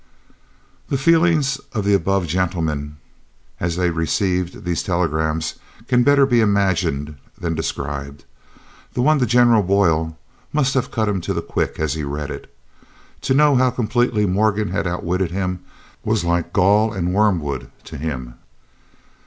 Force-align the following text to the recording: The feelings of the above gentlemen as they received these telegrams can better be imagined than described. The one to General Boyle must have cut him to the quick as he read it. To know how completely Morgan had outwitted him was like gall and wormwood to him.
The 0.89 0.97
feelings 0.97 1.61
of 1.73 1.85
the 1.85 1.93
above 1.93 2.25
gentlemen 2.25 2.97
as 3.59 3.75
they 3.75 3.91
received 3.91 4.63
these 4.65 4.81
telegrams 4.81 5.59
can 5.87 6.01
better 6.01 6.25
be 6.25 6.41
imagined 6.41 7.17
than 7.39 7.53
described. 7.53 8.25
The 8.95 9.03
one 9.03 9.19
to 9.19 9.27
General 9.27 9.61
Boyle 9.61 10.17
must 10.51 10.73
have 10.73 10.89
cut 10.89 11.07
him 11.07 11.21
to 11.21 11.35
the 11.35 11.43
quick 11.43 11.79
as 11.79 11.93
he 11.93 12.03
read 12.03 12.31
it. 12.31 12.51
To 13.21 13.35
know 13.35 13.55
how 13.57 13.69
completely 13.69 14.25
Morgan 14.25 14.69
had 14.69 14.87
outwitted 14.87 15.29
him 15.29 15.59
was 16.03 16.23
like 16.23 16.51
gall 16.51 16.91
and 16.91 17.13
wormwood 17.13 17.69
to 17.83 17.95
him. 17.97 18.33